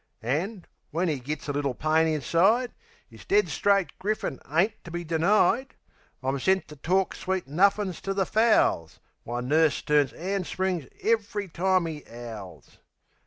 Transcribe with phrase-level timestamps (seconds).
[0.23, 2.73] An', when 'e gits a little pain inside,
[3.11, 5.75] 'Is dead straight griffin ain't to be denied.
[6.23, 11.49] I'm sent to talk sweet nuffin's to the fowls; While nurse turns 'and springs ev'ry
[11.49, 12.79] time 'e 'owls.